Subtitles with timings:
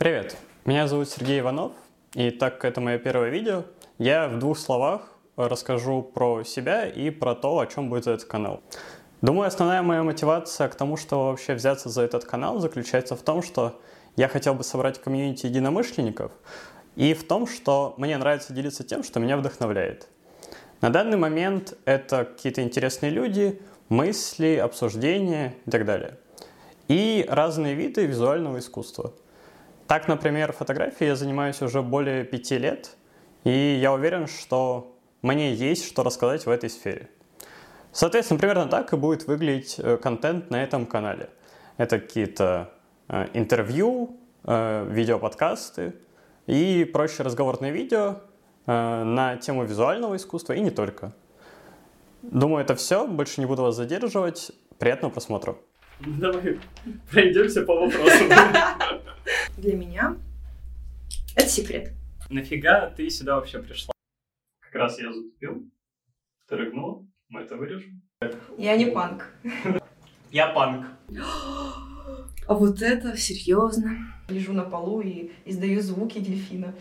[0.00, 0.34] Привет,
[0.64, 1.72] меня зовут Сергей Иванов,
[2.14, 3.64] и так как это мое первое видео,
[3.98, 8.62] я в двух словах расскажу про себя и про то, о чем будет этот канал.
[9.20, 13.42] Думаю, основная моя мотивация к тому, что вообще взяться за этот канал, заключается в том,
[13.42, 13.78] что
[14.16, 16.32] я хотел бы собрать комьюнити единомышленников,
[16.96, 20.08] и в том, что мне нравится делиться тем, что меня вдохновляет.
[20.80, 26.16] На данный момент это какие-то интересные люди, мысли, обсуждения и так далее.
[26.88, 29.12] И разные виды визуального искусства.
[29.90, 32.96] Так, например, фотографией я занимаюсь уже более пяти лет,
[33.42, 37.10] и я уверен, что мне есть что рассказать в этой сфере.
[37.90, 41.28] Соответственно, примерно так и будет выглядеть э, контент на этом канале.
[41.76, 42.72] Это какие-то
[43.08, 45.94] э, интервью, э, видеоподкасты
[46.46, 48.20] и прочие разговорные видео
[48.66, 51.12] на тему визуального искусства и не только.
[52.22, 53.08] Думаю, это все.
[53.08, 54.52] Больше не буду вас задерживать.
[54.78, 55.56] Приятного просмотра.
[55.98, 56.60] Давай
[57.10, 58.28] пройдемся по вопросам.
[59.56, 60.16] Для меня
[61.36, 61.92] это секрет.
[62.28, 63.92] Нафига ты сюда вообще пришла?
[64.60, 65.70] Как раз я затупил,
[66.48, 68.02] ты рыгнул, мы это вырежем.
[68.58, 69.32] Я не панк.
[70.30, 70.86] Я панк.
[72.46, 73.96] А вот это серьезно.
[74.28, 76.74] Лежу на полу и издаю звуки дельфина.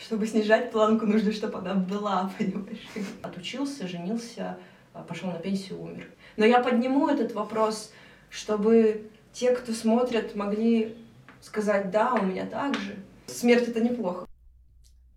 [0.00, 2.86] Чтобы снижать планку, нужно, чтобы она была, понимаешь?
[3.22, 4.58] Отучился, женился,
[4.92, 6.06] а, пошел на пенсию, умер.
[6.36, 7.92] Но я подниму этот вопрос,
[8.30, 10.96] чтобы те, кто смотрят, могли
[11.46, 12.96] сказать, да, у меня так же.
[13.26, 14.26] Смерть— это неплохо.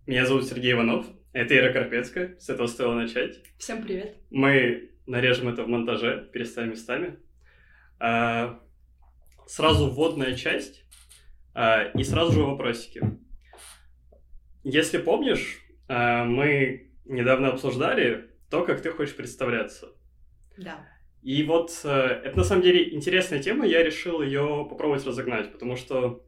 [0.06, 3.40] Меня зовут Сергей Иванов, это Ира Карпецкая, с этого стоило начать.
[3.58, 4.16] Всем привет.
[4.30, 7.18] Мы нарежем это в монтаже, переставим местами.
[7.98, 8.60] А,
[9.46, 10.84] сразу вводная часть
[11.52, 13.02] а, и сразу же вопросики.
[14.62, 19.88] Если помнишь, а, мы недавно обсуждали то, как ты хочешь представляться.
[20.56, 20.86] Да.
[21.22, 21.90] И вот э,
[22.24, 26.24] это на самом деле интересная тема, я решил ее попробовать разогнать, потому что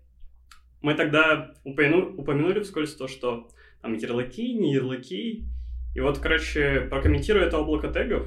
[0.83, 3.49] мы тогда упомянули, упомянули вскользь то, что
[3.81, 5.45] там ярлыки, не ярлыки,
[5.95, 8.27] и вот, короче, прокомментирую это облако тегов,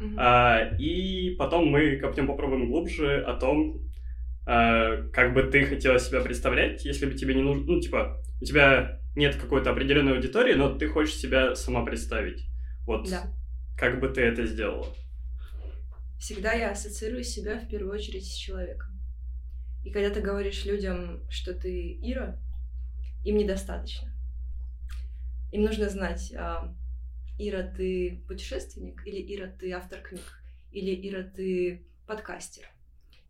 [0.00, 0.14] mm-hmm.
[0.16, 3.80] а, и потом мы копнем попробуем глубже о том,
[4.46, 8.44] а, как бы ты хотела себя представлять, если бы тебе не нужно, ну, типа, у
[8.44, 12.44] тебя нет какой-то определенной аудитории, но ты хочешь себя сама представить.
[12.84, 13.22] Вот да.
[13.78, 14.86] как бы ты это сделала?
[16.24, 18.98] Всегда я ассоциирую себя в первую очередь с человеком.
[19.84, 22.40] И когда ты говоришь людям, что ты Ира,
[23.26, 24.10] им недостаточно.
[25.52, 26.74] Им нужно знать, а,
[27.38, 30.42] Ира, ты путешественник, или Ира, ты автор книг,
[30.72, 32.70] или Ира, ты подкастер.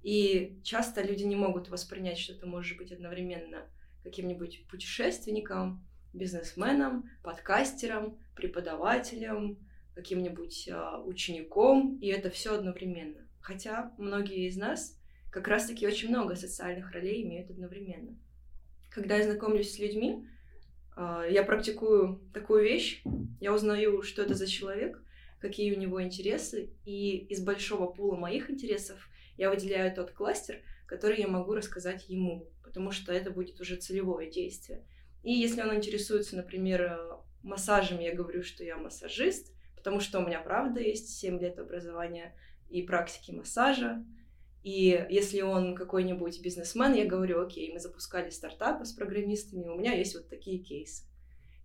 [0.04, 3.66] И часто люди не могут воспринять, что ты можешь быть одновременно
[4.04, 9.58] каким-нибудь путешественником, бизнесменом, подкастером, преподавателем,
[9.94, 13.28] каким-нибудь а, учеником, и это все одновременно.
[13.40, 14.98] Хотя многие из нас
[15.30, 18.16] как раз-таки очень много социальных ролей имеют одновременно.
[18.90, 20.26] Когда я знакомлюсь с людьми,
[20.96, 23.02] а, я практикую такую вещь,
[23.40, 25.02] я узнаю, что это за человек,
[25.40, 31.18] какие у него интересы, и из большого пула моих интересов я выделяю тот кластер, который
[31.20, 34.84] я могу рассказать ему, потому что это будет уже целевое действие.
[35.22, 39.53] И если он интересуется, например, массажем, я говорю, что я массажист,
[39.84, 42.34] потому что у меня, правда, есть 7 лет образования
[42.70, 44.02] и практики массажа,
[44.62, 49.92] и если он какой-нибудь бизнесмен, я говорю, окей, мы запускали стартапы с программистами, у меня
[49.92, 51.04] есть вот такие кейсы.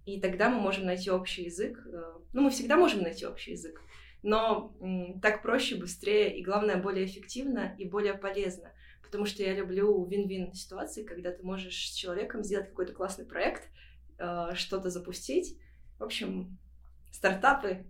[0.05, 1.81] И тогда мы можем найти общий язык.
[1.87, 3.81] Э, ну, мы всегда можем найти общий язык,
[4.21, 4.75] но
[5.21, 8.73] так проще, быстрее и, главное, более эффективно и более полезно.
[9.01, 13.69] Потому что я люблю вин-вин ситуации, когда ты можешь с человеком сделать какой-то классный проект,
[14.17, 15.57] э, что-то запустить.
[15.99, 16.57] В общем,
[17.11, 17.85] стартапы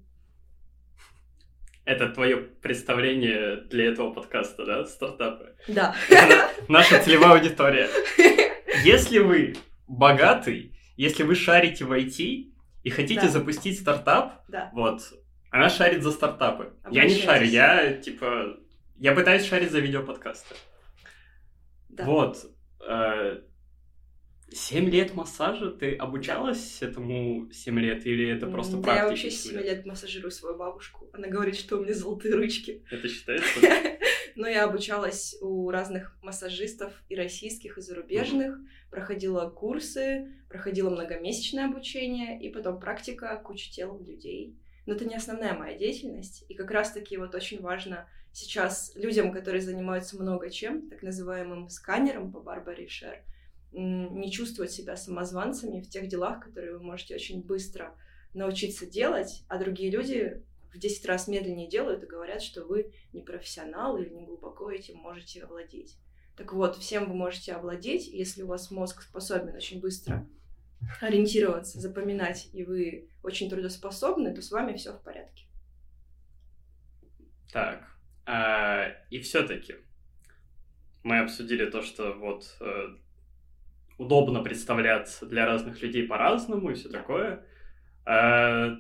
[1.86, 5.56] это твое представление для этого подкаста, да, стартапы?
[5.68, 5.96] Да.
[6.10, 7.90] Это наша целевая аудитория.
[8.84, 9.56] Если вы
[9.88, 12.52] богатый, если вы шарите в IT
[12.84, 13.30] и хотите да.
[13.30, 14.70] запустить стартап, да.
[14.74, 15.02] вот,
[15.50, 16.74] она шарит за стартапы.
[16.92, 18.58] Я не шарю, я, типа,
[18.98, 20.56] я пытаюсь шарить за видеоподкасты.
[21.90, 22.06] Да.
[22.06, 22.38] Вот.
[22.88, 23.42] Э,
[24.52, 25.72] Семь лет массажа?
[25.72, 29.04] Ты обучалась этому семь лет или это просто да, практика?
[29.04, 31.10] я вообще семь лет массажирую свою бабушку.
[31.14, 32.84] Она говорит, что у меня золотые ручки.
[32.90, 33.60] Это считается?
[34.36, 38.58] Но я обучалась у разных массажистов и российских, и зарубежных.
[38.90, 44.58] Проходила курсы, проходила многомесячное обучение, и потом практика, куча тел людей.
[44.86, 46.46] Но это не основная моя деятельность.
[46.50, 52.32] И как раз-таки вот очень важно сейчас людям, которые занимаются много чем, так называемым сканером
[52.32, 53.24] по Барбаре Шер,
[53.72, 57.96] не чувствовать себя самозванцами в тех делах, которые вы можете очень быстро
[58.34, 60.44] научиться делать, а другие люди
[60.74, 64.98] в 10 раз медленнее делают и говорят, что вы не профессионал или не глубоко этим
[64.98, 65.98] можете овладеть.
[66.36, 70.28] Так вот, всем вы можете овладеть, если у вас мозг способен очень быстро
[71.02, 75.46] ориентироваться, запоминать, и вы очень трудоспособны, то с вами все в порядке.
[77.52, 77.84] Так,
[78.26, 79.76] а, и все-таки
[81.04, 82.96] мы обсудили то, что вот э,
[84.00, 87.46] удобно представляться для разных людей по-разному и все такое.
[88.06, 88.78] А,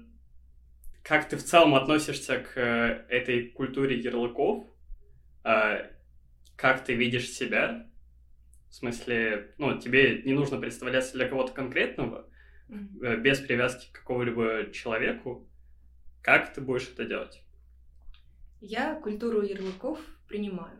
[1.03, 4.65] как ты в целом относишься к э, этой культуре ярлыков?
[5.43, 5.91] А,
[6.55, 7.85] как ты видишь себя?
[8.69, 12.29] В смысле, ну, тебе не нужно представляться для кого-то конкретного,
[12.69, 13.17] mm-hmm.
[13.17, 15.47] без привязки к какому-либо человеку.
[16.21, 17.43] Как ты будешь это делать?
[18.61, 20.77] Я культуру ярлыков принимаю.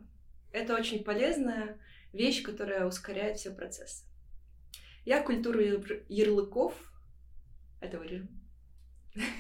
[0.52, 1.78] Это очень полезная
[2.14, 4.09] вещь, которая ускоряет все процессы.
[5.06, 5.60] Я культуру
[6.08, 6.74] ярлыков...
[7.82, 8.30] Это вырежем.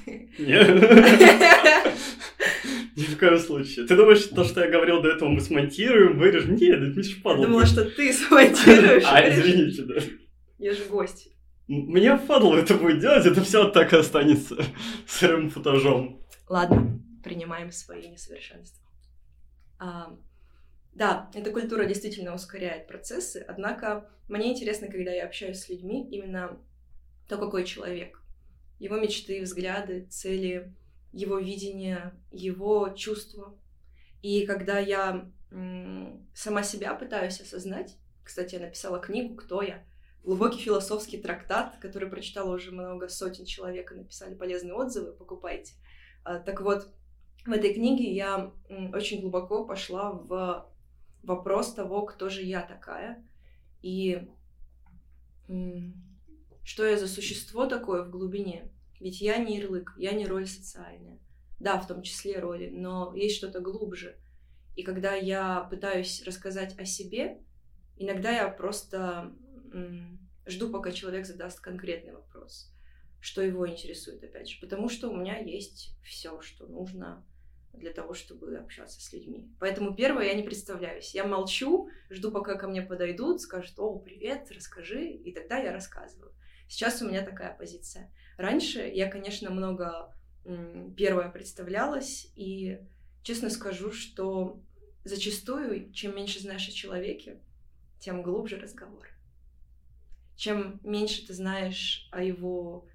[0.05, 0.67] Нет.
[2.95, 3.85] Ни в коем случае.
[3.85, 6.55] Ты думаешь, то, что я говорил до этого, мы смонтируем, вырежем?
[6.55, 7.41] Нет, это Миша падал.
[7.41, 9.03] Я думала, что ты смонтируешь.
[9.05, 9.95] А, извините, да.
[10.57, 11.29] Я же гость.
[11.67, 14.57] Мне впадло это будет делать, это все так и останется
[15.07, 16.25] сырым футажом.
[16.47, 18.83] Ладно, принимаем свои несовершенства.
[20.99, 26.59] Да, эта культура действительно ускоряет процессы, однако мне интересно, когда я общаюсь с людьми, именно
[27.29, 28.21] то, какой человек.
[28.79, 30.75] Его мечты, взгляды, цели,
[31.13, 33.57] его видение, его чувства.
[34.21, 35.31] И когда я
[36.33, 39.85] сама себя пытаюсь осознать, кстати, я написала книгу «Кто я?»,
[40.25, 45.75] глубокий философский трактат, который прочитала уже много сотен человек и написали полезные отзывы, покупайте.
[46.25, 46.89] А, так вот,
[47.45, 48.51] в этой книге я
[48.93, 50.69] очень глубоко пошла в
[51.23, 53.25] вопрос того, кто же я такая,
[53.81, 54.27] и
[56.63, 58.71] что я за существо такое в глубине.
[58.99, 61.19] Ведь я не ярлык, я не роль социальная.
[61.59, 64.17] Да, в том числе роли, но есть что-то глубже.
[64.75, 67.41] И когда я пытаюсь рассказать о себе,
[67.97, 69.33] иногда я просто
[70.45, 72.73] жду, пока человек задаст конкретный вопрос,
[73.19, 74.59] что его интересует, опять же.
[74.61, 77.25] Потому что у меня есть все, что нужно
[77.73, 79.49] для того, чтобы общаться с людьми.
[79.59, 81.15] Поэтому первое, я не представляюсь.
[81.15, 86.33] Я молчу, жду, пока ко мне подойдут, скажут, о, привет, расскажи, и тогда я рассказываю.
[86.67, 88.11] Сейчас у меня такая позиция.
[88.37, 90.13] Раньше я, конечно, много
[90.95, 92.79] первое представлялась, и
[93.23, 94.61] честно скажу, что
[95.03, 97.41] зачастую, чем меньше знаешь о человеке,
[97.99, 99.07] тем глубже разговор.
[100.35, 102.87] Чем меньше ты знаешь о его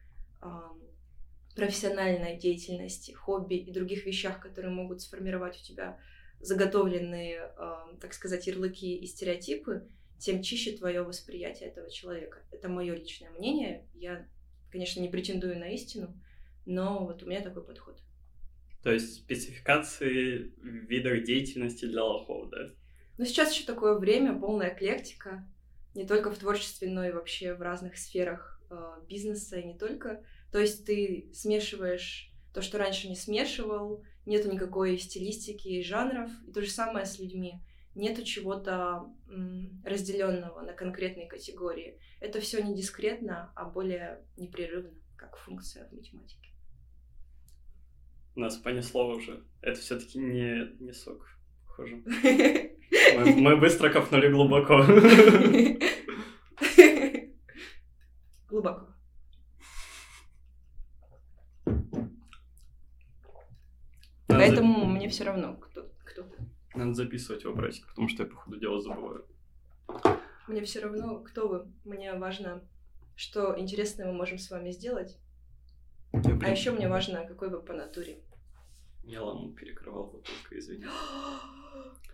[1.54, 5.98] профессиональной деятельности, хобби и других вещах, которые могут сформировать у тебя
[6.40, 12.38] заготовленные, э, так сказать, ярлыки и стереотипы, тем чище твое восприятие этого человека.
[12.50, 13.86] Это мое личное мнение.
[13.94, 14.26] Я,
[14.70, 16.14] конечно, не претендую на истину,
[16.66, 18.00] но вот у меня такой подход.
[18.82, 22.70] То есть спецификации видов деятельности для лохов, да?
[23.16, 25.48] Ну, сейчас еще такое время, полная эклектика,
[25.94, 28.74] не только в творчестве, но и вообще в разных сферах э,
[29.08, 30.24] бизнеса, и не только.
[30.54, 36.52] То есть ты смешиваешь то, что раньше не смешивал, нету никакой стилистики и жанров, и
[36.52, 37.60] то же самое с людьми.
[37.96, 39.12] Нету чего-то
[39.84, 41.98] разделенного на конкретные категории.
[42.20, 46.52] Это все не дискретно, а более непрерывно, как функция в математике.
[48.36, 49.42] Нас понесло уже.
[49.60, 52.00] Это все-таки не, не сок, похоже.
[53.16, 54.84] Мы, мы быстро копнули глубоко.
[58.48, 58.94] Глубоко.
[64.34, 66.38] Надо Поэтому мне все равно, кто, кто ты.
[66.74, 69.24] Надо записывать вопросик, потому что я, по ходу дела, забываю.
[70.46, 71.66] Мне все равно, кто вы.
[71.84, 72.62] Мне важно,
[73.16, 75.18] что интересное мы можем с вами сделать.
[76.12, 78.18] А еще мне важно, какой вы по натуре.
[79.04, 80.86] Я ламу перекрывал бутылкой, извини.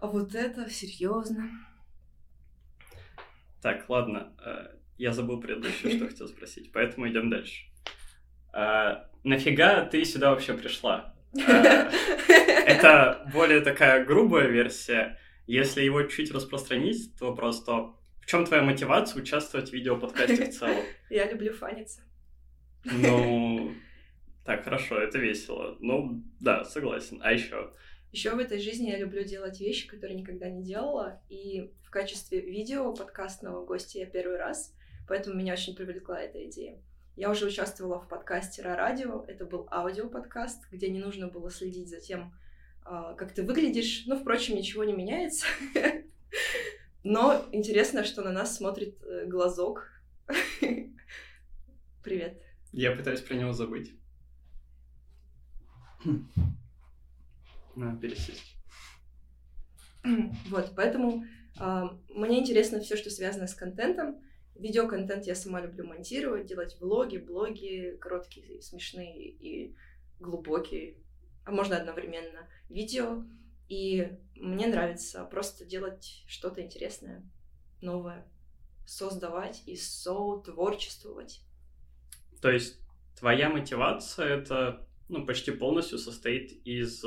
[0.00, 1.50] А вот это серьезно.
[3.60, 4.32] Так, ладно.
[4.44, 7.66] Э, я забыл предыдущее, что хотел спросить, поэтому идем дальше.
[8.52, 11.14] А, нафига ты сюда вообще пришла?
[11.38, 11.90] А,
[12.66, 15.18] это более такая грубая версия.
[15.46, 20.84] Если его чуть распространить, то просто в чем твоя мотивация участвовать в видеоподкасте в целом?
[21.10, 22.02] Я люблю фаниться.
[22.84, 23.72] Ну,
[24.44, 25.76] так, хорошо, это весело.
[25.80, 27.20] Ну, да, согласен.
[27.22, 27.72] А еще?
[28.12, 31.22] Еще в этой жизни я люблю делать вещи, которые никогда не делала.
[31.28, 34.74] И в качестве видео подкастного гостя я первый раз,
[35.06, 36.80] поэтому меня очень привлекла эта идея.
[37.16, 39.24] Я уже участвовала в подкасте «Ра радио».
[39.26, 42.34] Это был аудиоподкаст, где не нужно было следить за тем,
[42.82, 44.04] а, как ты выглядишь.
[44.06, 45.46] Ну, впрочем, ничего не меняется.
[47.02, 49.90] Но интересно, что на нас смотрит э, глазок.
[52.02, 52.40] Привет.
[52.72, 53.92] Я пытаюсь про него забыть.
[57.76, 58.56] Надо пересесть.
[60.48, 61.24] Вот, поэтому
[61.58, 64.22] А, мне интересно все, что связано с контентом.
[64.60, 69.74] Видеоконтент я сама люблю монтировать, делать влоги, блоги, короткие, смешные и
[70.18, 70.96] глубокие,
[71.46, 73.24] а можно одновременно видео.
[73.68, 77.26] И мне нравится просто делать что-то интересное,
[77.80, 78.28] новое,
[78.86, 81.40] создавать и со-творчествовать.
[82.42, 82.80] То есть
[83.18, 87.02] твоя мотивация это ну, почти полностью состоит из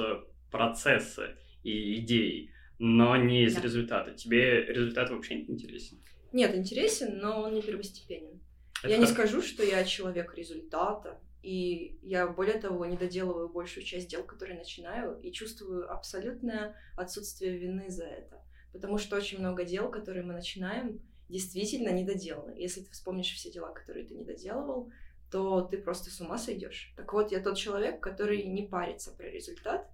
[0.50, 3.62] процесса и идей, но не из да.
[3.62, 4.12] результата.
[4.16, 6.00] Тебе результат вообще не интересен?
[6.34, 8.42] Нет, интересен, но он не первостепенен.
[8.82, 13.86] Это я не скажу, что я человек результата, и я, более того, не доделываю большую
[13.86, 18.44] часть дел, которые начинаю, и чувствую абсолютное отсутствие вины за это.
[18.74, 22.56] Потому что очень много дел, которые мы начинаем, действительно недоделаны.
[22.58, 24.92] Если ты вспомнишь все дела, которые ты не доделывал,
[25.32, 26.94] то ты просто с ума сойдешь.
[26.98, 29.88] Так вот, я тот человек, который не парится про результат,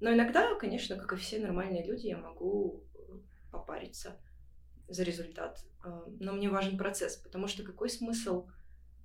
[0.00, 2.98] но иногда, конечно, как и все нормальные люди, я могу э,
[3.50, 4.18] попариться
[4.90, 5.64] за результат.
[5.84, 8.48] Э, но мне важен процесс, потому что какой смысл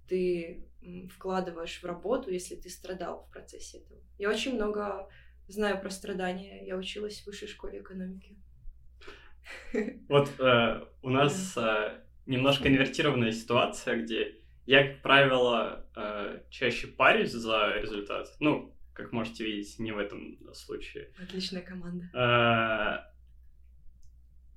[0.08, 0.68] ты
[1.12, 4.00] вкладываешь в работу, если ты страдал в процессе этого?
[4.18, 5.10] Я очень много
[5.48, 6.66] знаю про страдания.
[6.66, 8.38] Я училась в высшей школе экономики.
[10.10, 17.32] Вот э, у нас э, немножко инвертированная ситуация, где я, как правило, э, чаще парюсь
[17.32, 18.28] за результат.
[18.40, 21.12] Ну, как можете видеть, не в этом случае.
[21.22, 23.12] Отличная команда.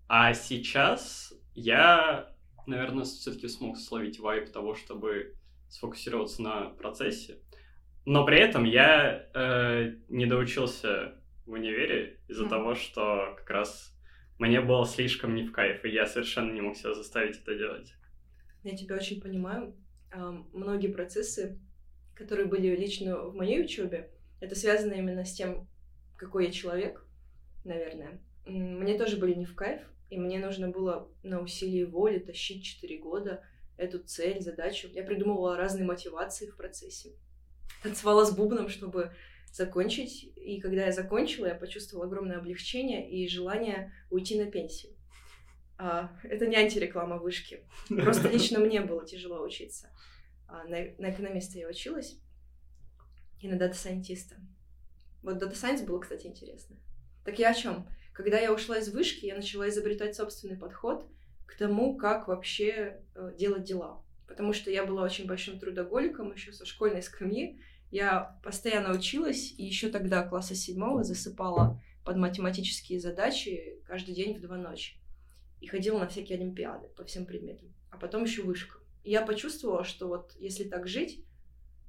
[0.08, 2.32] А, сейчас я,
[2.66, 5.34] наверное, все-таки смог словить вайп того, чтобы
[5.68, 7.38] сфокусироваться на процессе.
[8.06, 12.48] Но при этом я э, не доучился в универе из-за mm.
[12.48, 13.94] того, что как раз
[14.38, 17.92] мне было слишком не в кайф, и я совершенно не мог себя заставить это делать.
[18.62, 19.74] Я тебя очень понимаю.
[20.54, 21.58] Многие процессы,
[22.14, 24.10] которые были лично в моей учебе,
[24.40, 25.68] это связано именно с тем,
[26.16, 27.04] какой я человек,
[27.64, 28.22] наверное.
[28.46, 32.98] Мне тоже были не в кайф, и мне нужно было на усилии воли тащить 4
[32.98, 33.44] года
[33.76, 34.88] эту цель, задачу.
[34.92, 37.12] Я придумывала разные мотивации в процессе.
[37.82, 39.12] Танцевала с бубном, чтобы
[39.52, 40.32] закончить.
[40.36, 44.94] И когда я закончила, я почувствовала огромное облегчение и желание уйти на пенсию.
[45.78, 47.64] А, это не антиреклама вышки.
[47.88, 49.90] Просто лично мне было тяжело учиться.
[50.48, 52.18] А, на, на экономиста я училась
[53.40, 54.36] и на data scientist а.
[55.22, 56.76] Вот data science было, кстати, интересно.
[57.24, 57.86] Так я о чем?
[58.18, 61.06] Когда я ушла из вышки, я начала изобретать собственный подход
[61.46, 64.02] к тому, как вообще э, делать дела.
[64.26, 67.60] Потому что я была очень большим трудоголиком еще со школьной скамьи.
[67.92, 74.40] Я постоянно училась, и еще тогда, класса седьмого, засыпала под математические задачи каждый день в
[74.40, 74.96] два ночи.
[75.60, 77.72] И ходила на всякие олимпиады по всем предметам.
[77.88, 78.80] А потом еще вышка.
[79.04, 81.24] И я почувствовала, что вот если так жить,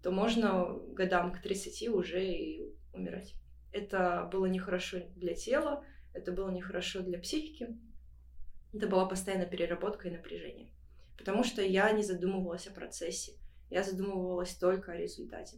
[0.03, 3.33] то можно годам к 30 уже и умирать.
[3.71, 5.83] Это было нехорошо для тела,
[6.13, 7.77] это было нехорошо для психики,
[8.73, 10.71] это была постоянная переработка и напряжение.
[11.17, 13.33] Потому что я не задумывалась о процессе,
[13.69, 15.57] я задумывалась только о результате.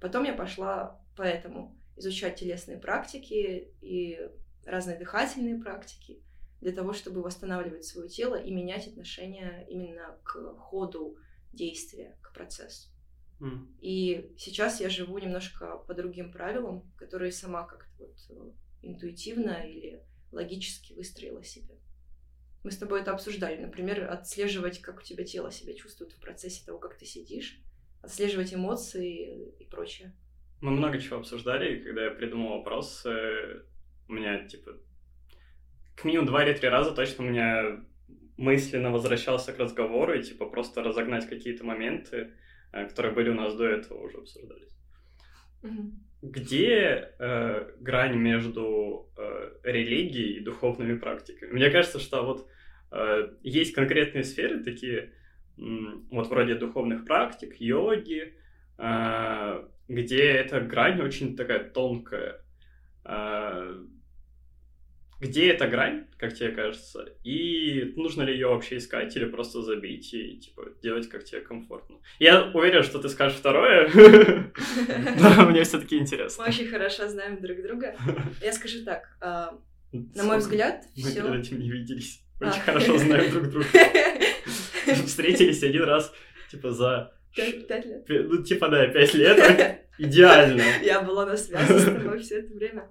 [0.00, 4.18] Потом я пошла поэтому изучать телесные практики и
[4.64, 6.22] разные дыхательные практики
[6.60, 11.16] для того, чтобы восстанавливать свое тело и менять отношение именно к ходу
[11.52, 12.88] действия, к процессу.
[13.80, 20.02] И сейчас я живу немножко по другим правилам, которые сама как-то вот э, интуитивно или
[20.30, 21.74] логически выстроила себе.
[22.64, 23.60] Мы с тобой это обсуждали.
[23.60, 27.60] Например, отслеживать, как у тебя тело себя чувствует в процессе того, как ты сидишь,
[28.02, 30.14] отслеживать эмоции и прочее.
[30.60, 34.78] Мы много чего обсуждали, и когда я придумал вопрос, у меня, типа,
[35.96, 37.84] к минимум два или три раза точно у меня
[38.36, 42.32] мысленно возвращался к разговору и, типа, просто разогнать какие-то моменты,
[42.72, 44.68] Э, которые были у нас до этого, уже обсуждались.
[45.62, 45.90] Mm-hmm.
[46.22, 51.50] Где э, грань между э, религией и духовными практиками?
[51.50, 52.48] Мне кажется, что вот
[52.92, 55.10] э, есть конкретные сферы, такие э,
[56.12, 58.34] вот вроде духовных практик, йоги,
[58.78, 62.40] э, где эта грань очень такая тонкая.
[63.04, 63.82] Э,
[65.22, 70.12] где эта грань, как тебе кажется, и нужно ли ее вообще искать или просто забить
[70.12, 71.98] и типа делать как тебе комфортно.
[72.18, 73.88] Я уверен, что ты скажешь второе.
[75.20, 76.42] Да, мне все-таки интересно.
[76.42, 77.94] Мы очень хорошо знаем друг друга.
[78.40, 79.16] Я скажу так.
[79.20, 79.56] А,
[79.92, 82.20] на мой взгляд, Мы перед этим не виделись.
[82.40, 82.50] А.
[82.50, 83.68] Очень хорошо знаем друг друга.
[85.06, 86.12] Встретились один раз,
[86.50, 87.14] типа, за...
[87.36, 88.04] Пять лет?
[88.08, 89.86] Ну, типа, да, пять лет.
[89.98, 90.62] Идеально.
[90.82, 92.90] Я была на связи с тобой все это время.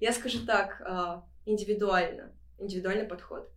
[0.00, 3.50] Я скажу так, а, индивидуально, индивидуальный подход.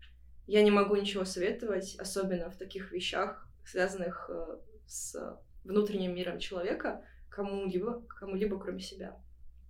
[0.47, 7.03] Я не могу ничего советовать, особенно в таких вещах, связанных э, с внутренним миром человека,
[7.29, 9.19] кому-либо, кому-либо кроме себя.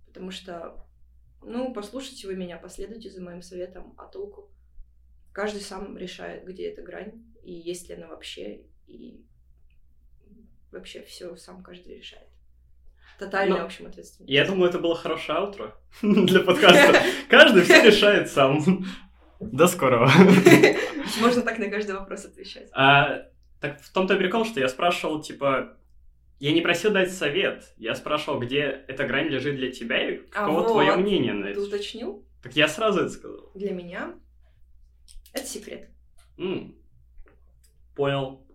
[0.06, 0.84] Потому что,
[1.42, 4.50] ну, послушайте вы меня, последуйте за моим советом, а толку?
[5.36, 9.22] каждый сам решает, где эта грань, и есть ли она вообще, и
[10.72, 12.26] вообще все сам каждый решает.
[13.18, 14.30] Тотальная, Ну, в общем, ответственность.
[14.32, 17.00] Я думаю, это было хорошее аутро для подкаста.
[17.28, 18.84] Каждый все решает сам.
[19.40, 20.10] До скорого.
[21.20, 22.68] Можно так на каждый вопрос отвечать.
[22.72, 23.26] А,
[23.60, 25.76] так в том-то и прикол, что я спрашивал, типа,
[26.40, 30.40] я не просил дать совет, я спрашивал, где эта грань лежит для тебя и А
[30.40, 31.60] каково вот, твое мнение на Ты это.
[31.62, 32.26] уточнил?
[32.42, 33.50] Так я сразу это сказал.
[33.54, 34.14] Для меня
[35.32, 35.90] это секрет.
[36.38, 36.74] М,
[37.94, 38.46] Понял.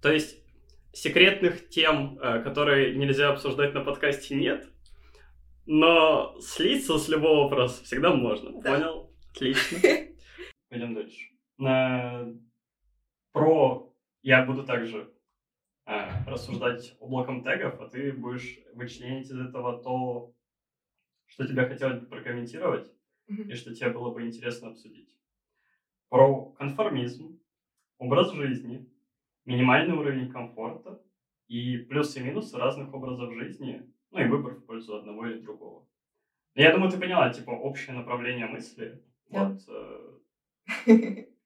[0.00, 0.36] То есть
[0.92, 4.68] секретных тем, э, которые нельзя обсуждать на подкасте, нет,
[5.66, 8.60] но слиться с любого вопроса всегда можно.
[8.60, 8.74] Да.
[8.74, 9.14] Понял?
[9.34, 9.78] Отлично.
[10.68, 11.28] Пойдем дальше.
[11.58, 12.34] На-
[13.32, 15.12] Про я буду также
[15.86, 20.34] э, рассуждать облаком тегов, а ты будешь вычленять из этого то,
[21.26, 22.90] что тебе хотелось бы прокомментировать
[23.28, 23.48] Мгм.
[23.50, 25.08] и что тебе было бы интересно обсудить.
[26.08, 27.40] Про конформизм,
[27.98, 28.91] образ жизни,
[29.44, 31.02] минимальный уровень комфорта
[31.48, 35.86] и плюсы и минусы разных образов жизни, ну и выбор в пользу одного или другого.
[36.54, 39.02] Я думаю, ты поняла, типа, общее направление мысли.
[39.30, 39.48] Да.
[39.48, 40.18] Вот, э,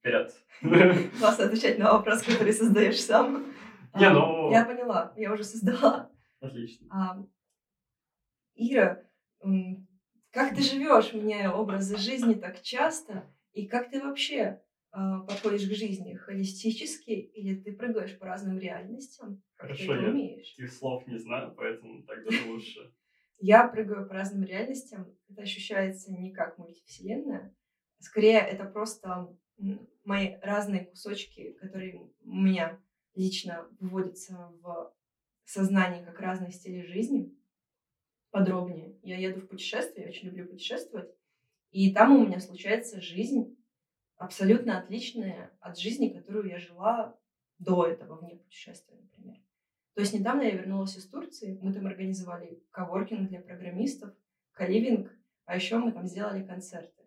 [0.00, 0.32] вперед.
[1.18, 3.44] Классно отвечать на вопрос, который создаешь сам.
[3.94, 6.10] Не, А, ну- Я поняла, я уже создала.
[6.40, 6.86] Отлично.
[6.90, 7.24] А,
[8.54, 9.02] Ира,
[10.30, 14.60] как ты живешь, меняя образы жизни так часто, и как ты вообще
[15.26, 16.14] подходишь к жизни?
[16.14, 19.42] Холистически или ты прыгаешь по разным реальностям?
[19.56, 20.54] Как ты Хорошо, это я умеешь?
[20.56, 22.92] Этих слов не знаю, поэтому так даже лучше.
[23.38, 25.14] Я прыгаю по разным реальностям.
[25.28, 27.54] Это ощущается не как мультивселенная.
[27.98, 29.36] Скорее, это просто
[30.04, 32.80] мои разные кусочки, которые у меня
[33.14, 34.94] лично выводятся в
[35.44, 37.36] сознании как разные стили жизни.
[38.30, 38.98] Подробнее.
[39.02, 41.10] Я еду в путешествие, я очень люблю путешествовать.
[41.70, 43.55] И там у меня случается жизнь
[44.16, 47.18] абсолютно отличная от жизни, которую я жила
[47.58, 49.36] до этого вне путешествия, например.
[49.94, 54.14] То есть недавно я вернулась из Турции, мы там организовали коворкинг для программистов,
[54.52, 55.10] каливинг,
[55.44, 57.04] а еще мы там сделали концерты.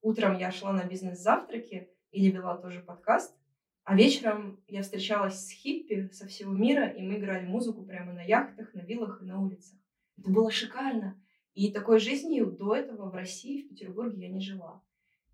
[0.00, 3.36] Утром я шла на бизнес-завтраки или вела тоже подкаст,
[3.84, 8.22] а вечером я встречалась с хиппи со всего мира, и мы играли музыку прямо на
[8.22, 9.78] яхтах, на виллах и на улицах.
[10.18, 11.20] Это было шикарно.
[11.54, 14.82] И такой жизнью до этого в России, в Петербурге я не жила.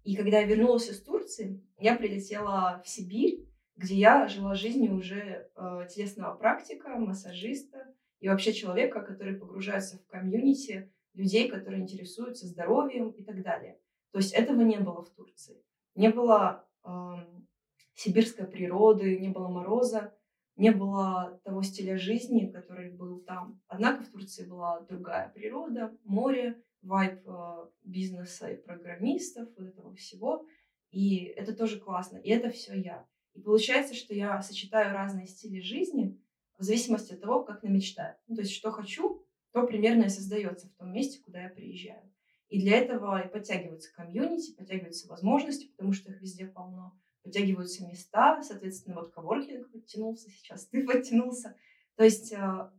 [0.05, 5.51] И когда я вернулась из Турции, я прилетела в Сибирь, где я жила жизнью уже
[5.55, 13.11] э, телесного практика, массажиста и вообще человека, который погружается в комьюнити людей, которые интересуются здоровьем
[13.11, 13.79] и так далее.
[14.13, 15.63] То есть этого не было в Турции.
[15.95, 17.47] Не было эм,
[17.95, 20.15] сибирской природы, не было мороза,
[20.57, 23.61] не было того стиля жизни, который был там.
[23.69, 30.47] Однако в Турции была другая природа, море, вайб э, бизнеса и программистов, вот этого всего.
[30.91, 32.17] И это тоже классно.
[32.17, 33.07] И это все я.
[33.35, 36.19] И получается, что я сочетаю разные стили жизни
[36.57, 38.17] в зависимости от того, как намечтаю.
[38.27, 39.23] Ну, то есть, что хочу,
[39.53, 42.11] то примерно и создается в том месте, куда я приезжаю.
[42.49, 46.99] И для этого и подтягиваются комьюнити, подтягиваются возможности, потому что их везде полно.
[47.23, 51.55] Подтягиваются места, соответственно, вот коворкинг подтянулся сейчас, ты подтянулся.
[51.97, 52.71] То есть э,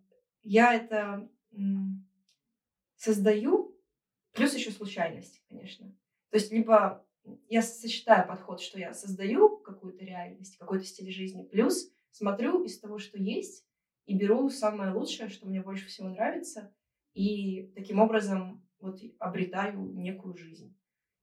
[0.41, 1.29] я это
[2.95, 3.68] создаю,
[4.39, 5.87] плюс еще случайности, конечно.
[6.29, 7.05] То есть либо
[7.49, 12.99] я сочетаю подход, что я создаю какую-то реальность, какой-то стиль жизни, плюс смотрю из того,
[12.99, 13.67] что есть,
[14.05, 16.73] и беру самое лучшее, что мне больше всего нравится,
[17.13, 20.73] и таким образом вот обретаю некую жизнь.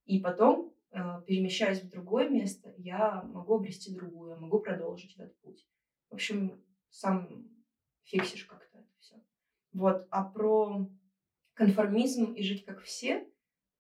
[0.04, 5.66] И потом, э, перемещаясь в другое место, я могу обрести другую, могу продолжить этот путь.
[6.10, 7.48] В общем, сам
[8.04, 9.16] фиксишь как-то это все.
[9.72, 10.06] Вот.
[10.10, 10.86] А про
[11.56, 13.26] конформизм и жить как все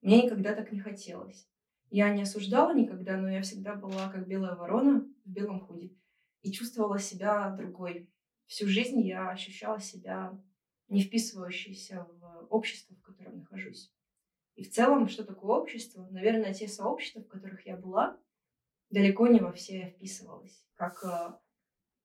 [0.00, 1.48] мне никогда так не хотелось.
[1.90, 5.96] Я не осуждала никогда, но я всегда была как белая ворона в белом худи
[6.42, 8.10] и чувствовала себя другой.
[8.46, 10.40] Всю жизнь я ощущала себя
[10.88, 13.92] не вписывающейся в общество, в котором нахожусь.
[14.54, 16.06] И в целом, что такое общество?
[16.10, 18.18] Наверное, те сообщества, в которых я была,
[18.90, 20.64] далеко не во все я вписывалась.
[20.74, 21.32] Как э,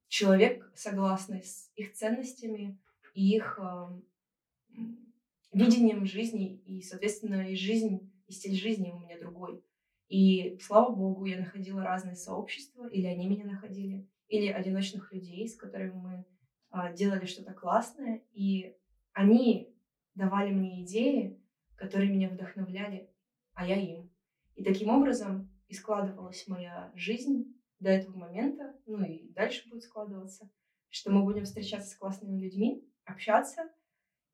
[0.07, 2.79] человек, согласный с их ценностями
[3.13, 4.01] и их э,
[5.51, 9.63] видением жизни, и, соответственно, и жизнь, и стиль жизни у меня другой.
[10.07, 15.55] И, слава богу, я находила разные сообщества, или они меня находили, или одиночных людей, с
[15.55, 16.25] которыми мы
[16.69, 18.75] а, делали что-то классное, и
[19.13, 19.75] они
[20.15, 21.41] давали мне идеи,
[21.75, 23.09] которые меня вдохновляли,
[23.53, 24.11] а я им.
[24.55, 30.49] И таким образом и складывалась моя жизнь до этого момента, ну и дальше будет складываться,
[30.89, 33.69] что мы будем встречаться с классными людьми, общаться,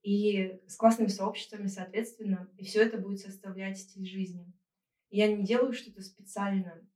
[0.08, 4.54] и с классными сообществами, соответственно, и все это будет составлять стиль жизни.
[5.10, 6.88] Я не делаю что-то специально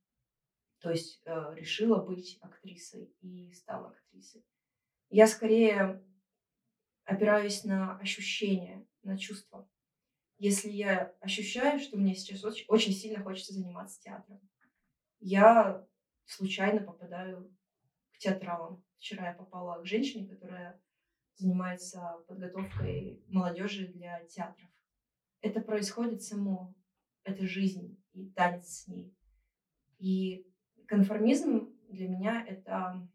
[0.78, 4.42] То есть э, решила быть актрисой и стала актрисой.
[5.10, 6.02] Я скорее
[7.04, 9.70] опираюсь на ощущения, на чувства.
[10.38, 14.40] Если я ощущаю, что мне сейчас очень, очень сильно хочется заниматься театром,
[15.20, 15.86] я
[16.24, 17.54] случайно попадаю
[18.12, 18.82] к театралам.
[18.96, 20.80] Вчера я попала к женщине, которая
[21.42, 24.68] занимается подготовкой молодежи для театров.
[25.40, 26.74] Это происходит само,
[27.24, 29.14] это жизнь и танец с ней.
[29.98, 30.46] И
[30.86, 33.08] конформизм для меня это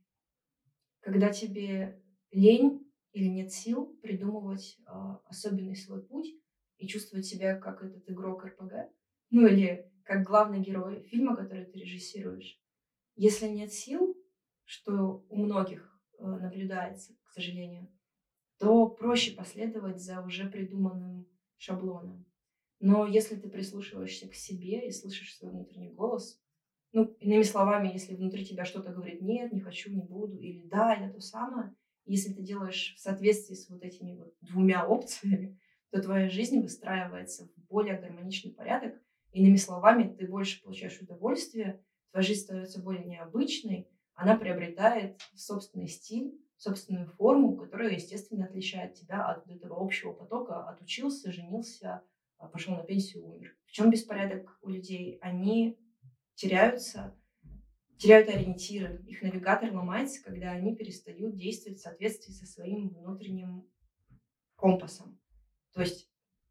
[1.00, 4.92] когда тебе лень или нет сил придумывать э,
[5.26, 6.28] особенный свой путь
[6.78, 8.92] и чувствовать себя как этот игрок РПГ,
[9.30, 12.62] ну или как главный герой фильма, который ты режиссируешь.
[13.16, 14.16] Если нет сил,
[14.66, 17.90] что у многих э, наблюдается, к сожалению,
[18.60, 22.26] то проще последовать за уже придуманным шаблоном.
[22.80, 26.40] Но если ты прислушиваешься к себе и слышишь свой внутренний голос,
[26.94, 30.94] ну, иными словами, если внутри тебя что-то говорит «нет, не хочу, не буду» или «да,
[30.94, 35.60] я то самое», если ты делаешь в соответствии с вот этими вот двумя опциями,
[35.92, 38.96] то твоя жизнь выстраивается в более гармоничный порядок.
[39.32, 46.34] Иными словами, ты больше получаешь удовольствие, твоя жизнь становится более необычной, она приобретает собственный стиль,
[46.58, 50.68] собственную форму, которая, естественно, отличает тебя от этого общего потока.
[50.68, 52.04] Отучился, женился,
[52.38, 53.56] а, пошел на пенсию, умер.
[53.66, 55.20] В чем беспорядок у людей?
[55.22, 55.80] Они
[56.36, 57.16] теряются,
[57.98, 59.04] теряют ориентиры.
[59.08, 63.70] Их навигатор ломается, когда они перестают действовать в соответствии со своим внутренним
[64.56, 65.20] компасом.
[65.74, 66.10] То есть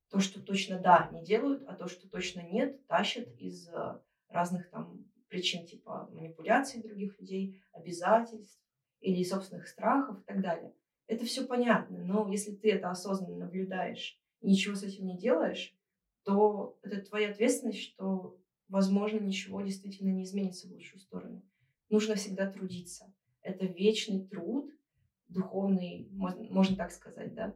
[0.09, 4.71] то, что точно да, не делают, а то, что точно нет, тащат из а, разных
[4.71, 8.61] там причин типа манипуляций других людей, обязательств,
[9.07, 10.75] или собственных страхов и так далее.
[11.07, 15.77] Это все понятно, но если ты это осознанно наблюдаешь и ничего с этим не делаешь,
[16.25, 18.37] то это твоя ответственность, что,
[18.69, 21.45] возможно, ничего действительно не изменится в лучшую сторону.
[21.89, 23.15] Нужно всегда трудиться.
[23.43, 24.73] Это вечный труд,
[25.29, 27.55] духовный, можно, так сказать, да,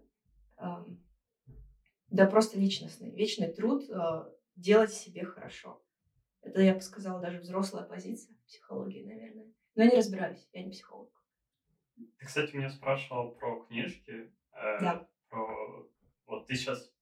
[2.11, 5.83] да просто личностный, вечный труд э, делать себе хорошо.
[6.43, 9.53] Это, я бы сказала, даже взрослая позиция психологии, наверное.
[9.75, 11.20] Но я не разбираюсь, я не психолог.
[12.19, 14.33] Ты, кстати, меня спрашивал про книжки.
[14.53, 15.09] Э, да.
[15.29, 15.89] Про...
[16.27, 16.93] Вот ты сейчас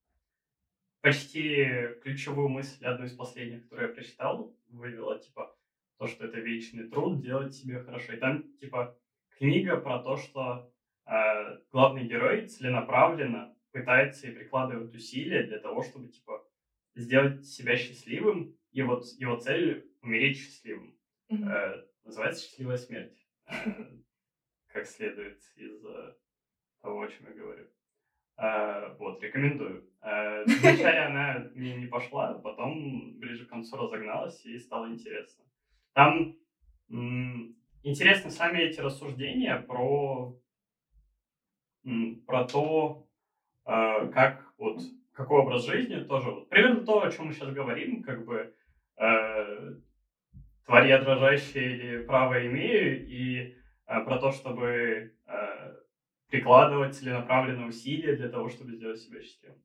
[1.01, 1.65] почти
[2.01, 5.55] ключевую мысль, одну из последних, которую я прочитал, вывела, типа,
[5.97, 8.13] то, что это вечный труд, делать себе хорошо.
[8.13, 8.97] И там, типа,
[9.37, 10.71] книга про то, что
[11.05, 16.45] э, главный герой целенаправленно пытается и прикладывает усилия для того, чтобы, типа,
[16.95, 20.97] сделать себя счастливым, и вот его цель— умереть счастливым.
[21.31, 21.49] Mm-hmm.
[21.49, 23.27] Э, называется «Счастливая смерть».
[23.47, 23.53] Э,
[24.79, 26.13] как следует из э,
[26.81, 27.65] того, о чем я говорю.
[28.37, 29.89] А, вот, рекомендую.
[29.99, 35.43] А, вначале она мне не пошла, потом ближе к концу разогналась и стало интересно.
[35.93, 36.37] Там
[37.83, 40.39] интересны сами эти рассуждения про,
[42.25, 43.07] про то,
[43.63, 44.81] как вот
[45.13, 46.31] какой образ жизни тоже.
[46.31, 48.55] Вот, примерно то, о чем мы сейчас говорим, как бы
[48.97, 49.75] э,
[50.67, 53.58] я дрожащая или право имею, и
[53.89, 55.75] про то, чтобы э,
[56.27, 59.63] прикладывать целенаправленные усилия для того, чтобы сделать себя счастливым.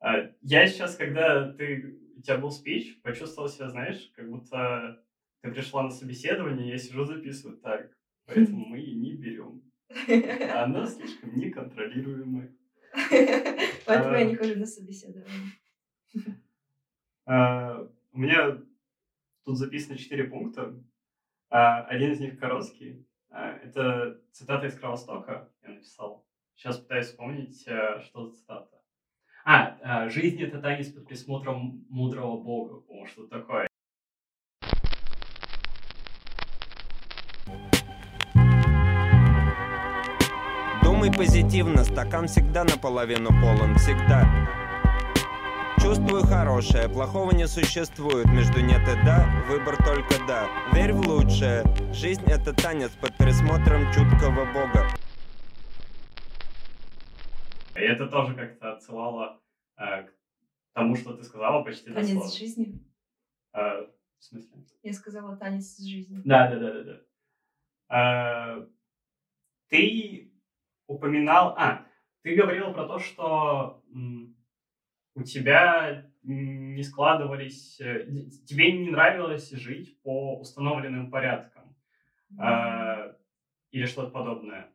[0.00, 5.02] Э, я сейчас, когда ты, у тебя был спич, почувствовал себя, знаешь, как будто
[5.40, 7.90] ты пришла на собеседование, я сижу записываю так,
[8.26, 9.62] поэтому мы и не берем.
[10.54, 12.56] Она слишком неконтролируемая.
[13.86, 15.52] Поэтому я не хожу на собеседование.
[17.24, 18.58] У меня
[19.44, 20.78] тут записано четыре пункта.
[21.48, 26.24] Один из них короткий, а, это цитата из Кровостока, я написал.
[26.54, 28.78] Сейчас пытаюсь вспомнить, э, что за цитата.
[29.44, 33.68] А, э, жизнь— это танец под присмотром мудрого бога, по-моему, что такое.
[40.84, 44.61] Думай позитивно, стакан всегда наполовину полон, всегда.
[45.82, 51.64] Чувствую хорошее, плохого не существует Между нет и да, выбор только да Верь в лучшее,
[51.92, 54.86] жизнь это танец Под присмотром чуткого бога
[57.74, 59.42] И это тоже как-то отсылало
[59.76, 60.12] э, к
[60.72, 62.30] тому, что ты сказала почти Танец дословно.
[62.30, 62.78] с жизнью?
[63.52, 63.86] Э,
[64.20, 64.64] в смысле?
[64.84, 66.22] Я сказала танец с жизнью.
[66.24, 66.82] Да, да, да, да,
[67.88, 68.60] да.
[68.60, 68.66] Э,
[69.68, 70.32] ты
[70.86, 71.56] упоминал...
[71.58, 71.84] А,
[72.22, 73.82] ты говорила про то, что
[75.14, 78.06] у тебя не складывались, э,
[78.46, 81.74] тебе не нравилось жить по установленным порядкам
[82.32, 83.16] mm-hmm.
[83.72, 84.68] или что-то подобное.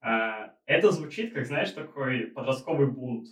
[0.00, 3.28] А, это звучит, как, знаешь, такой подростковый бунт.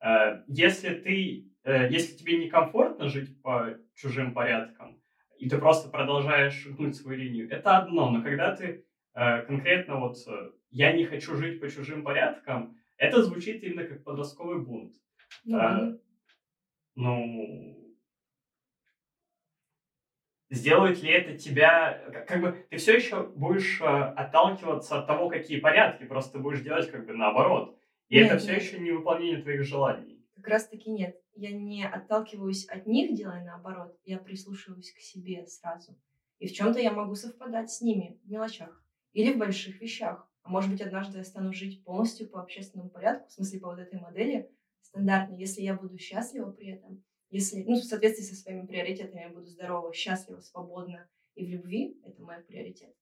[0.00, 5.00] А, если ты, э, если тебе некомфортно жить по чужим порядкам,
[5.38, 8.10] и ты просто продолжаешь гнуть свою линию, это одно.
[8.10, 13.62] Но когда ты конкретно вот э, «я не хочу жить по чужим порядкам», это звучит
[13.62, 14.94] именно как подростковый бунт.
[15.44, 15.98] Ну, А,
[16.94, 17.94] ну,
[20.50, 25.28] сделает ли это тебя, как- как бы ты все еще будешь э, отталкиваться от того,
[25.28, 27.78] какие порядки, просто будешь делать как бы наоборот.
[28.08, 28.62] И Нет, это все нет.
[28.62, 30.24] еще не выполнение твоих желаний.
[30.36, 31.20] Как раз таки нет.
[31.34, 33.98] Я не отталкиваюсь от них, делая наоборот.
[34.04, 35.98] Я прислушиваюсь к себе сразу.
[36.38, 38.82] И в чем-то я могу совпадать с ними в мелочах
[39.14, 40.28] или в больших вещах.
[40.42, 43.78] А может быть, однажды я стану жить полностью по общественному порядку, в смысле по вот
[43.78, 44.50] этой модели
[44.84, 49.28] стандартной, если я буду счастлива при этом, если, ну, в соответствии со своими приоритетами я
[49.28, 52.94] буду здорова, счастлива, свободна и в любви, это мой приоритет,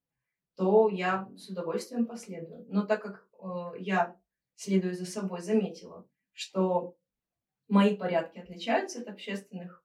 [0.56, 2.64] то я с удовольствием последую.
[2.68, 4.18] Но так как э, я,
[4.54, 6.96] следуя за собой, заметила, что
[7.68, 9.84] мои порядки отличаются от общественных.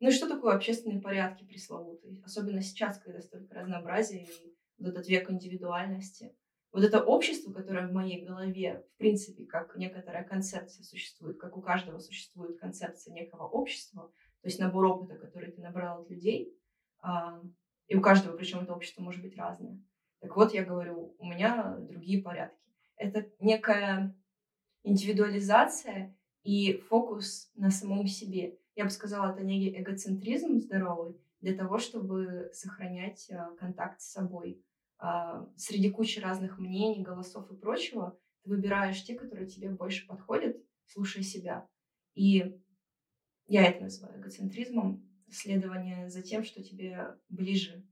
[0.00, 2.22] Ну и что такое общественные порядки пресловутые?
[2.24, 6.36] Особенно сейчас, когда столько разнообразия и вот этот век индивидуальности.
[6.72, 11.62] Вот это общество, которое в моей голове, в принципе, как некоторая концепция существует, как у
[11.62, 16.54] каждого существует концепция некого общества, то есть набор опыта, который ты набрал от людей,
[17.00, 17.40] а,
[17.88, 19.80] и у каждого, причем это общество может быть разное.
[20.20, 22.58] Так вот, я говорю, у меня другие порядки.
[22.96, 24.14] Это некая
[24.82, 28.58] индивидуализация и фокус на самом себе.
[28.74, 34.62] Я бы сказала, это некий эгоцентризм здоровый для того, чтобы сохранять а, контакт с собой.
[34.98, 40.56] А, Среди кучи разных мнений, голосов и прочего ты выбираешь те, которые тебе больше подходят,
[40.86, 41.68] слушая себя.
[42.14, 42.58] И
[43.46, 47.84] я это называю эгоцентризмом, следование за тем, что тебе ближе.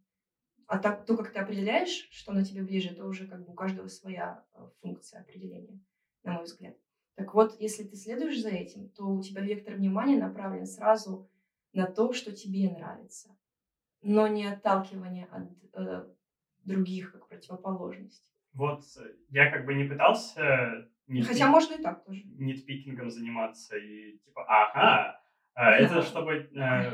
[0.66, 3.54] А так, то, как ты определяешь, что на тебе ближе, это уже как бы у
[3.54, 5.80] каждого своя а, функция определения,
[6.22, 6.76] на мой взгляд.
[7.16, 11.30] Так вот, если ты следуешь за этим, то у тебя вектор внимания направлен сразу
[11.72, 13.36] на то, что тебе нравится,
[14.00, 16.08] но не отталкивание от э,
[16.64, 18.30] других как противоположность.
[18.52, 22.22] Вот э, я как бы не пытался нит- Хотя можно и так тоже.
[22.24, 25.20] нитпикингом заниматься и типа, ага,
[25.54, 26.90] а, это чтобы э,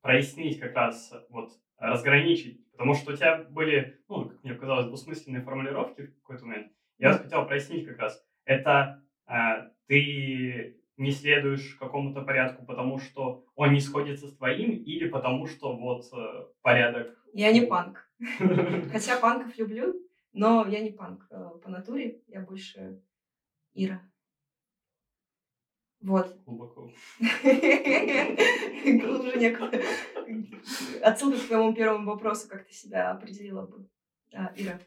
[0.00, 5.42] прояснить как раз, вот, разграничить, потому что у тебя были, ну, как мне показалось, двусмысленные
[5.42, 6.72] формулировки в какой-то момент.
[6.98, 8.24] Я вот хотел прояснить как раз.
[8.44, 15.08] Это э, ты не следуешь какому-то порядку, потому что он не сходится с твоим, или
[15.08, 17.14] потому что вот э, порядок...
[17.34, 18.05] Я не панк.
[18.92, 19.94] Хотя панков люблю,
[20.32, 23.02] но я не панк э, по натуре, я больше
[23.74, 24.00] Ира.
[26.00, 26.34] Вот.
[26.44, 26.90] Глубоко.
[27.18, 27.36] Глубже
[29.38, 29.82] некуда.
[31.02, 33.86] Отсюда к твоему первому вопросу, как ты себя определила бы,
[34.32, 34.80] А, Ира.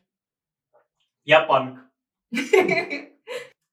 [1.23, 1.79] Я панк.
[2.31, 3.13] Ты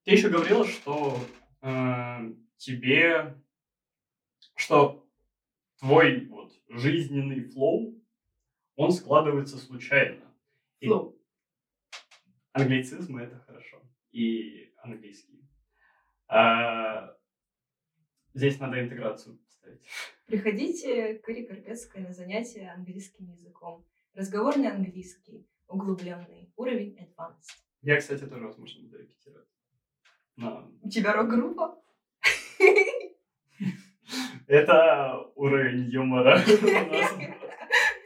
[0.05, 1.19] еще говорила, что
[1.63, 3.43] э, тебе,
[4.55, 5.09] что
[5.79, 7.95] твой вот жизненный флоу,
[8.77, 10.25] он складывается случайно.
[10.81, 11.19] И Флоу.
[12.53, 13.83] Англицизмы это хорошо.
[14.13, 15.43] И английский.
[16.29, 17.17] А,
[18.35, 19.81] здесь надо интеграцию поставить.
[20.27, 23.85] Приходите к Ире Карпецкой на занятия английским языком.
[24.15, 27.51] Разговорный английский, углубленный, уровень advanced.
[27.83, 29.49] Я, кстати, тоже, возможно, буду репетировать.
[30.37, 31.83] Но У тебя рок-группа?
[34.47, 37.15] это уровень юмора у нас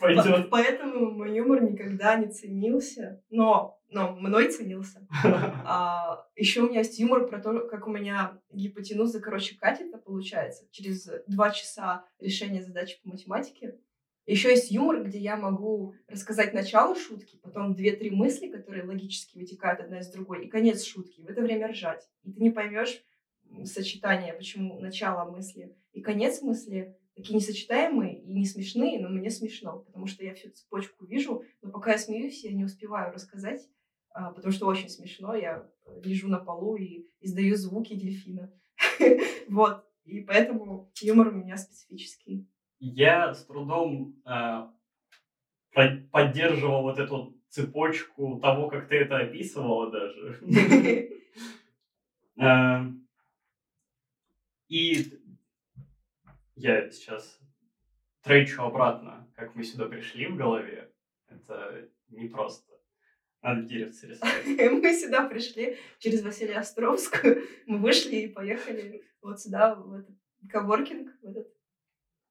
[0.00, 0.50] пойдет.
[0.50, 5.06] По- Поэтому мой юмор никогда не ценился, но, но мной ценился.
[5.72, 10.66] А, еще у меня есть юмор про то, как у меня гипотенуза, короче, катета получается
[10.72, 13.78] через два часа решения задачи по математике.
[14.26, 19.80] Еще есть юмор, где я могу рассказать начало шутки, потом две-три мысли, которые логически вытекают
[19.80, 21.20] одна из другой, и конец шутки.
[21.20, 22.08] В это время ржать.
[22.24, 23.02] И ты не поймешь
[23.64, 29.80] сочетание, почему начало мысли и конец мысли такие несочетаемые и не смешные, но мне смешно,
[29.80, 33.68] потому что я всю цепочку вижу, но пока я смеюсь, я не успеваю рассказать,
[34.12, 38.52] а, потому что очень смешно, я э, лежу на полу и издаю звуки дельфина.
[39.48, 42.48] Вот, и поэтому юмор у меня специфический.
[42.78, 44.72] Я с трудом а,
[46.12, 50.40] поддерживал вот эту цепочку того, как ты это описывала даже.
[52.38, 52.86] А,
[54.70, 55.04] И
[56.60, 57.40] я сейчас
[58.22, 60.92] тречу обратно, как мы сюда пришли в голове.
[61.28, 62.74] Это непросто.
[63.42, 64.44] Надо деревце рисовать.
[64.46, 70.14] Мы сюда пришли через Василия Островскую, мы вышли и поехали вот сюда, в этот
[70.50, 71.48] коворкинг, в этот.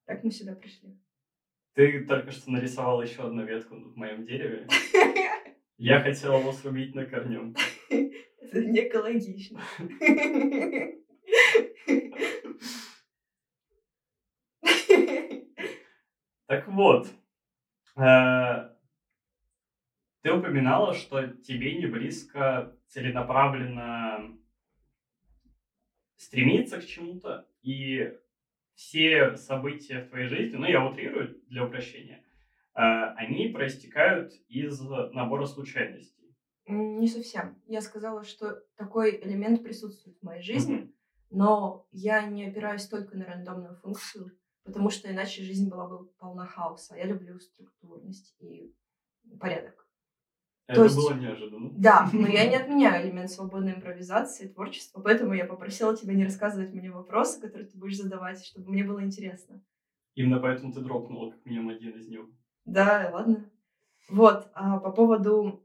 [0.06, 1.00] Так мы сюда пришли.
[1.74, 4.68] Ты только что нарисовал еще одну ветку в моем дереве.
[5.78, 7.56] Я хотел его срубить на корню.
[7.90, 9.64] Это не экологично.
[16.50, 17.08] Так вот,
[18.00, 18.70] Э,
[20.22, 24.38] ты упоминала, что тебе не близко целенаправленно
[26.16, 28.18] стремиться к чему-то, и
[28.74, 32.24] все события в твоей жизни, ну, я утрирую для упрощения,
[32.74, 32.82] э,
[33.18, 36.38] они проистекают из набора случайностей.
[36.68, 37.62] Не совсем.
[37.66, 40.94] Я сказала, что такой элемент присутствует в моей жизни, mm-hmm.
[41.32, 46.46] но я не опираюсь только на рандомную функцию, потому что иначе жизнь была бы полна
[46.46, 46.96] хаоса.
[46.96, 48.74] Я люблю структурность и
[49.40, 49.88] порядок.
[50.68, 51.72] Это есть, было неожиданно.
[51.76, 56.74] Да, но я не отменяю элемент свободной импровизации, творчества, поэтому я попросила тебя не рассказывать
[56.74, 59.64] мне вопросы, которые ты будешь задавать, чтобы мне было интересно.
[60.14, 62.22] Именно поэтому ты дропнула как минимум один из них.
[62.66, 63.50] Да, ладно.
[64.10, 65.64] Вот, а по поводу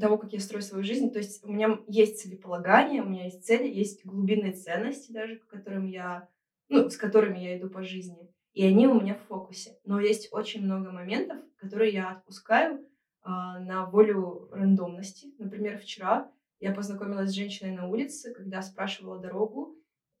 [0.00, 3.44] того, как я строю свою жизнь, то есть у меня есть целеполагание, у меня есть
[3.44, 6.28] цели, есть глубинные ценности даже, к которым я,
[6.68, 9.78] ну, с которыми я иду по жизни, и они у меня в фокусе.
[9.84, 12.86] Но есть очень много моментов, которые я отпускаю,
[13.22, 15.34] а, на волю рандомности.
[15.38, 19.76] Например, вчера я познакомилась с женщиной на улице, когда спрашивала дорогу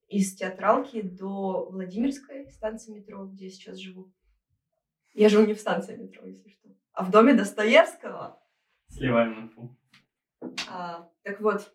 [0.08, 4.12] из театралки до Владимирской станции метро, где я сейчас живу.
[5.14, 8.38] Я живу не в станции метро, если что, а в доме Достоевского.
[8.88, 9.76] Сливаем инфу.
[10.68, 11.72] А, так вот,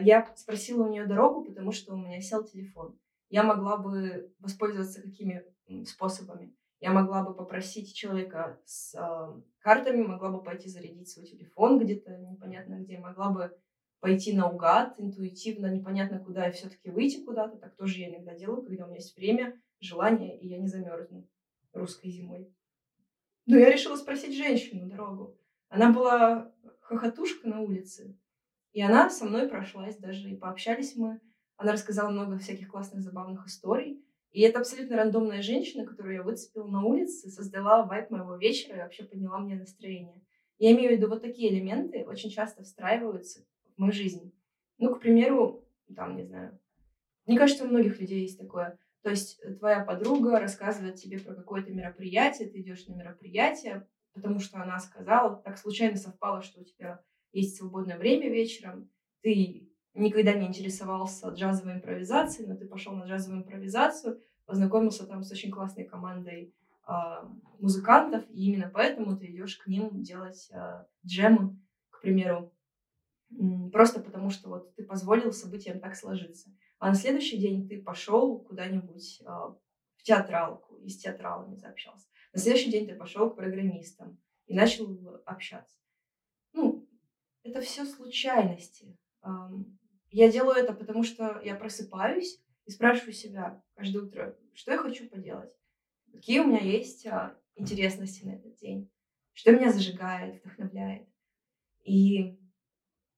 [0.00, 2.98] я спросила у нее дорогу, потому что у меня сел телефон.
[3.30, 5.44] Я могла бы воспользоваться какими
[5.84, 6.54] способами.
[6.80, 12.16] Я могла бы попросить человека с э, картами, могла бы пойти зарядить свой телефон где-то
[12.18, 13.58] непонятно где, могла бы
[14.00, 17.56] пойти наугад, интуитивно, непонятно куда, и все-таки выйти куда-то.
[17.56, 21.28] Так тоже я иногда делаю, когда у меня есть время, желание, и я не замерзну
[21.72, 22.48] русской зимой.
[23.46, 25.36] Но я решила спросить женщину дорогу.
[25.68, 28.16] Она была хохотушка на улице,
[28.72, 31.20] и она со мной прошлась даже, и пообщались мы.
[31.56, 34.04] Она рассказала много всяких классных, забавных историй.
[34.30, 38.80] И это абсолютно рандомная женщина, которую я выцепила на улице, создала вайп моего вечера и
[38.80, 40.22] вообще подняла мне настроение.
[40.58, 44.32] Я имею в виду вот такие элементы очень часто встраиваются в мою жизнь.
[44.76, 46.58] Ну, к примеру, там, не знаю,
[47.26, 48.78] мне кажется, у многих людей есть такое.
[49.02, 54.60] То есть твоя подруга рассказывает тебе про какое-то мероприятие, ты идешь на мероприятие, потому что
[54.60, 57.02] она сказала, так случайно совпало, что у тебя
[57.32, 58.90] есть свободное время вечером,
[59.22, 65.32] ты никогда не интересовался джазовой импровизацией, но ты пошел на джазовую импровизацию, познакомился там с
[65.32, 66.54] очень классной командой
[66.86, 66.92] э,
[67.58, 71.58] музыкантов, и именно поэтому ты идешь к ним делать э, джемы,
[71.90, 72.52] к примеру,
[73.72, 76.50] просто потому что вот ты позволил событиям так сложиться.
[76.78, 82.06] А на следующий день ты пошел куда-нибудь э, в театралку и с театралами заобщался.
[82.32, 85.76] На следующий день ты пошел к программистам и начал общаться.
[87.48, 88.94] Это все случайности.
[90.10, 95.08] Я делаю это, потому что я просыпаюсь и спрашиваю себя каждое утро, что я хочу
[95.08, 95.50] поделать,
[96.12, 98.90] какие у меня есть а, интересности на этот день,
[99.32, 101.08] что меня зажигает, вдохновляет.
[101.84, 102.38] И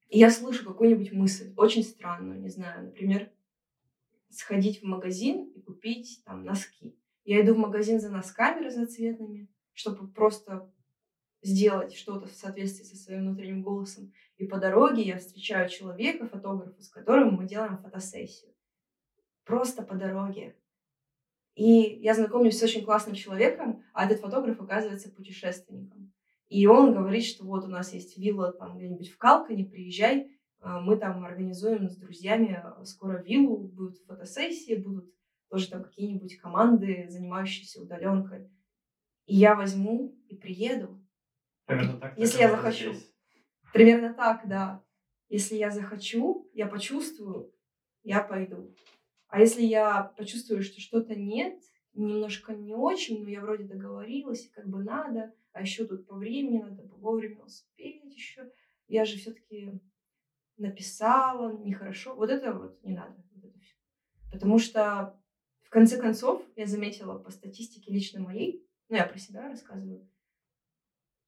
[0.08, 3.32] я слышу какую-нибудь мысль, очень странную, не знаю, например,
[4.28, 6.96] сходить в магазин и купить там носки.
[7.24, 10.72] Я иду в магазин за носками разноцветными, чтобы просто
[11.42, 14.12] сделать что-то в соответствии со своим внутренним голосом.
[14.36, 18.52] И по дороге я встречаю человека, фотографа, с которым мы делаем фотосессию.
[19.44, 20.56] Просто по дороге.
[21.54, 26.12] И я знакомлюсь с очень классным человеком, а этот фотограф оказывается путешественником.
[26.48, 30.80] И он говорит, что вот у нас есть вилла там где-нибудь в Калкане, приезжай, а,
[30.80, 35.12] мы там организуем с друзьями скоро виллу, будут фотосессии, будут
[35.48, 38.50] тоже там какие-нибудь команды, занимающиеся удаленкой.
[39.26, 40.99] И я возьму и приеду.
[41.70, 42.18] Примерно так.
[42.18, 42.92] Если я захочу.
[42.92, 43.14] Здесь.
[43.72, 44.84] Примерно так, да.
[45.28, 47.54] Если я захочу, я почувствую,
[48.02, 48.74] я пойду.
[49.28, 51.60] А если я почувствую, что что-то нет,
[51.94, 56.62] немножко не очень, но я вроде договорилась, как бы надо, а еще тут по времени
[56.62, 58.50] надо вовремя успеть еще.
[58.88, 59.80] Я же все-таки
[60.56, 62.14] написала, нехорошо.
[62.16, 63.14] Вот это вот не надо.
[64.32, 65.20] Потому что,
[65.62, 70.08] в конце концов, я заметила по статистике лично моей, ну, я про себя рассказываю,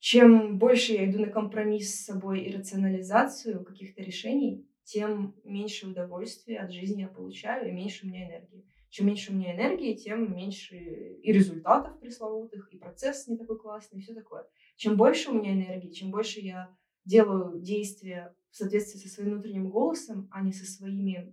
[0.03, 6.59] чем больше я иду на компромисс с собой и рационализацию каких-то решений, тем меньше удовольствия
[6.59, 8.67] от жизни я получаю и меньше у меня энергии.
[8.91, 14.01] Чем меньше у меня энергии, тем меньше и результатов пресловутых, и процесс не такой классный,
[14.01, 14.45] и все такое.
[14.75, 19.71] Чем больше у меня энергии, чем больше я делаю действия в соответствии со своим внутренним
[19.71, 21.33] голосом, а не со своими,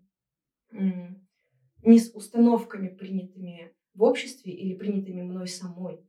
[0.72, 6.08] не с установками, принятыми в обществе или принятыми мной самой,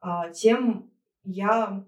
[0.00, 0.92] а, тем
[1.22, 1.86] я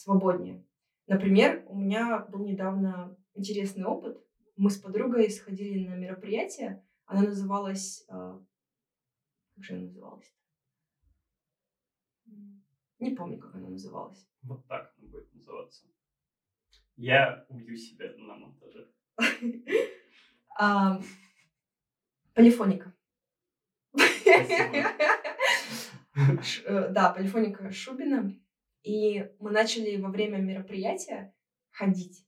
[0.00, 0.64] свободнее.
[1.06, 4.18] Например, у меня был недавно интересный опыт.
[4.56, 6.84] Мы с подругой сходили на мероприятие.
[7.04, 8.04] Она называлась...
[8.08, 8.42] А,
[9.54, 10.34] как же она называлась?
[12.98, 14.28] Не помню, как она называлась.
[14.42, 15.86] Вот так она будет называться.
[16.96, 18.92] Я убью себя на монтаже.
[22.34, 22.94] Полифоника.
[26.66, 28.34] Э, Да, полифоника Шубина.
[28.82, 31.34] И мы начали во время мероприятия
[31.70, 32.24] ходить.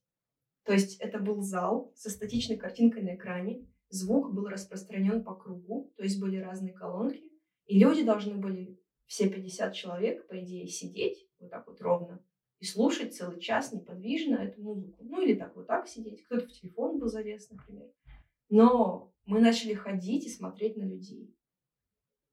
[0.64, 3.66] То есть это был зал со статичной картинкой на экране.
[3.88, 7.22] Звук был распространен по кругу, то есть были разные колонки.
[7.66, 12.24] И люди должны были, все 50 человек, по идее, сидеть вот так вот ровно
[12.62, 15.03] и слушать целый час неподвижно эту музыку.
[15.03, 16.22] Ну или так вот так сидеть.
[16.22, 17.90] Кто-то в телефон был залез, например.
[18.50, 21.36] Но мы начали ходить и смотреть на людей.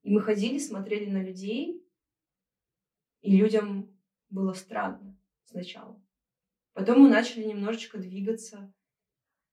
[0.02, 1.84] И мы ходили, смотрели на людей,
[3.22, 3.89] и людям
[4.30, 6.00] было странно сначала.
[6.72, 8.72] Потом мы начали немножечко двигаться,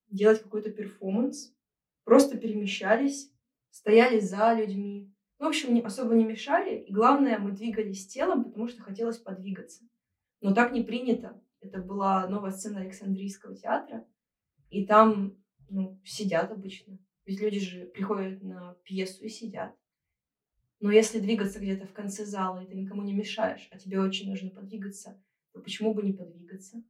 [0.08, 1.54] делать какой-то перформанс,
[2.04, 3.30] просто перемещались,
[3.70, 5.12] стояли за людьми.
[5.38, 6.78] Ну, в общем, не, особо не мешали.
[6.78, 9.84] И главное, мы двигались телом, потому что хотелось подвигаться.
[10.40, 11.40] Но так не принято.
[11.60, 14.06] Это была новая сцена Александрийского театра.
[14.70, 15.36] И там
[15.68, 16.98] ну, сидят обычно.
[17.24, 19.76] Ведь люди же приходят на пьесу и сидят.
[20.80, 24.28] Но если двигаться где-то в конце зала, и ты никому не мешаешь, а тебе очень
[24.28, 25.20] нужно подвигаться,
[25.52, 26.82] то почему бы не подвигаться?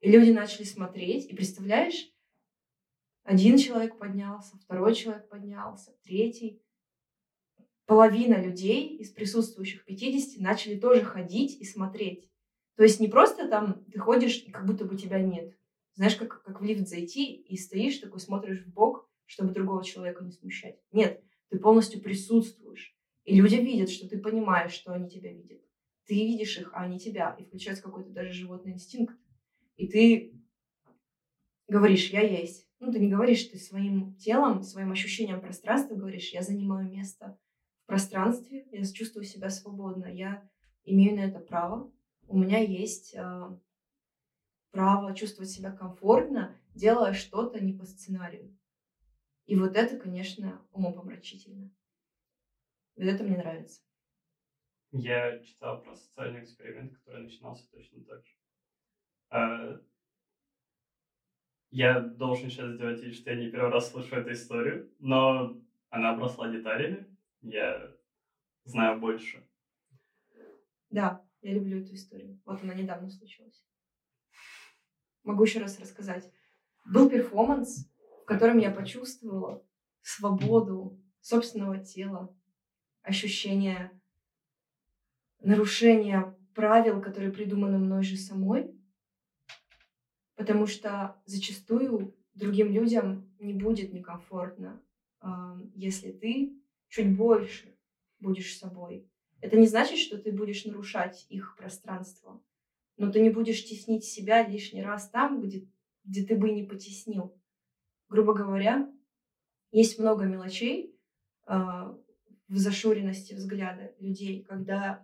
[0.00, 2.10] И люди начали смотреть, и представляешь,
[3.22, 6.60] один человек поднялся, второй человек поднялся, третий.
[7.86, 12.28] Половина людей из присутствующих 50 начали тоже ходить и смотреть.
[12.76, 15.54] То есть не просто там ты ходишь, и как будто бы тебя нет.
[15.94, 20.24] Знаешь, как, как в лифт зайти и стоишь такой, смотришь в бок, чтобы другого человека
[20.24, 20.80] не смущать.
[20.90, 22.96] Нет, ты полностью присутствуешь.
[23.24, 25.62] И люди видят, что ты понимаешь, что они тебя видят.
[26.06, 27.36] Ты видишь их, а они тебя.
[27.38, 29.16] И включается какой-то даже животный инстинкт.
[29.76, 30.42] И ты
[31.68, 32.68] говоришь, я есть.
[32.80, 37.38] Ну, ты не говоришь, ты своим телом, своим ощущением пространства говоришь, я занимаю место
[37.84, 40.48] в пространстве, я чувствую себя свободно, я
[40.84, 41.92] имею на это право.
[42.26, 43.58] У меня есть э,
[44.72, 48.56] право чувствовать себя комфортно, делая что-то не по сценарию.
[49.46, 51.70] И вот это, конечно, умопомрачительно.
[52.96, 53.82] Вот это мне нравится.
[54.92, 58.34] Я читал про социальный эксперимент, который начинался точно так же.
[59.30, 59.80] А,
[61.70, 66.10] Я должен сейчас сделать вид, что я не первый раз слышу эту историю, но она
[66.10, 67.16] обросла деталями.
[67.40, 67.96] Я
[68.64, 69.48] знаю больше.
[70.90, 72.38] Да, я люблю эту историю.
[72.44, 73.66] Вот она недавно случилась.
[75.24, 76.30] Могу еще раз рассказать.
[76.84, 77.90] Был перформанс,
[78.22, 79.66] в котором я почувствовала
[80.02, 82.36] свободу собственного тела,
[83.02, 83.90] ощущение
[85.40, 88.74] нарушения правил, которые придуманы мной же самой,
[90.36, 94.82] потому что зачастую другим людям не будет некомфортно,
[95.20, 97.76] а, если ты чуть больше
[98.20, 99.08] будешь собой.
[99.40, 102.42] Это не значит, что ты будешь нарушать их пространство,
[102.96, 105.68] но ты не будешь теснить себя лишний раз там, где,
[106.04, 107.36] где ты бы не потеснил.
[108.08, 108.92] Грубо говоря,
[109.72, 110.94] есть много мелочей
[111.44, 111.98] а,
[112.52, 115.02] в зашоренности взгляда людей, когда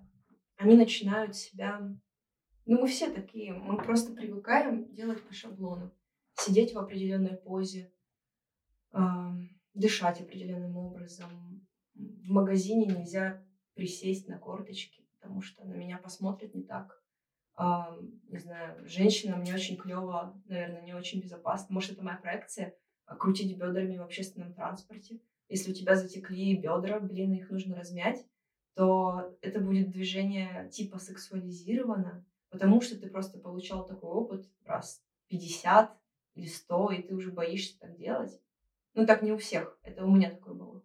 [0.56, 1.80] они начинают себя...
[2.66, 5.90] Ну, мы все такие, мы просто привыкаем делать по шаблону,
[6.34, 7.90] сидеть в определенной позе,
[8.90, 9.34] а,
[9.72, 11.66] дышать определенным образом.
[11.94, 13.42] В магазине нельзя
[13.72, 17.02] присесть на корточки, потому что на меня посмотрят не так.
[17.54, 17.96] А,
[18.28, 21.72] не знаю, женщина мне очень клево, наверное, не очень безопасно.
[21.72, 22.76] Может, это моя проекция,
[23.06, 25.22] крутить бедрами в общественном транспорте.
[25.48, 28.24] Если у тебя затекли бедра, блин, их нужно размять,
[28.74, 35.98] то это будет движение типа сексуализировано, потому что ты просто получал такой опыт раз 50
[36.34, 38.40] или 100, и ты уже боишься так делать.
[38.94, 39.78] Ну, так не у всех.
[39.82, 40.84] Это у меня такое было.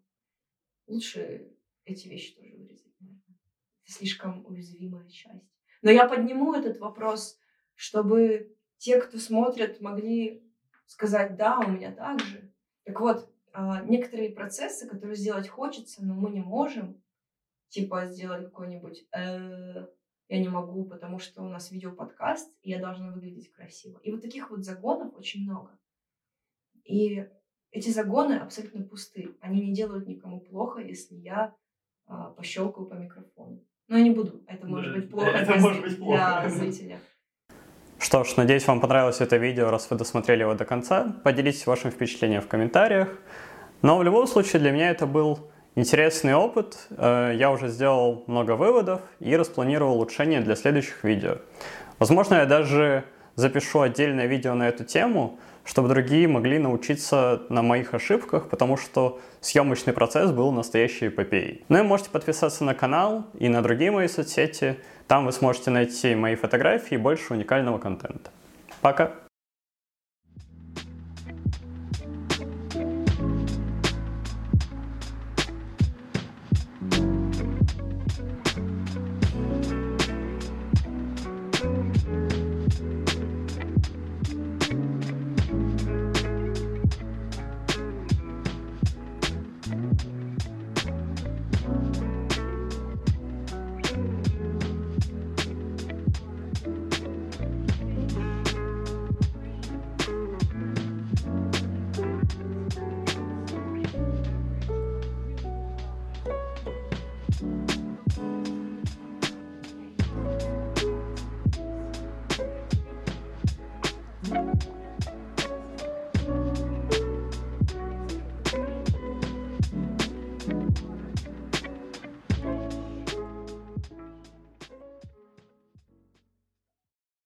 [0.88, 1.52] Лучше
[1.86, 3.38] эти вещи тоже вырезать, наверное.
[3.84, 5.50] Это слишком уязвимая часть.
[5.82, 7.40] Но я подниму этот вопрос,
[7.76, 10.50] чтобы те, кто смотрят, могли
[10.86, 12.54] сказать, да, у меня так же.
[12.84, 13.33] Так вот,
[13.86, 17.02] некоторые процессы, которые сделать хочется, но мы не можем,
[17.70, 19.88] типа сделать какой-нибудь «э,
[20.30, 24.00] я не могу, потому что у нас видеоподкаст, и я должна выглядеть красиво.
[24.04, 25.78] И вот таких вот загонов очень много.
[26.84, 27.28] И
[27.72, 29.36] эти загоны абсолютно пусты.
[29.42, 31.56] Они не делают никому плохо, если я
[32.06, 33.66] а, пощелкаю по микрофону.
[33.88, 34.44] Но я не буду.
[34.48, 36.40] Это может Да, быть плохо, это для, может зри- быть плохо.
[36.42, 37.00] для зрителя.
[38.04, 41.16] Что ж, надеюсь, вам понравилось это видео, раз вы досмотрели его до конца.
[41.24, 43.08] Поделитесь вашим впечатлением в комментариях.
[43.82, 45.40] Но в любом случае для меня это был
[45.76, 46.88] интересный опыт.
[46.98, 51.38] Э, Я уже сделал много выводов и распланировал улучшения для следующих видео.
[51.98, 57.94] Возможно, я даже запишу отдельное видео на эту тему, чтобы другие могли научиться на моих
[57.94, 61.64] ошибках, потому что съемочный процесс был настоящей эпопеей.
[61.70, 64.78] Ну и можете подписаться на канал и на другие мои соцсети.
[65.08, 68.32] Там вы сможете найти мои фотографии и больше уникального контента.
[68.82, 69.23] Пока!